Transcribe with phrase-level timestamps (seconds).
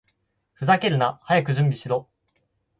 [0.55, 1.19] ふざけるな！
[1.25, 2.09] 早く準備しろ！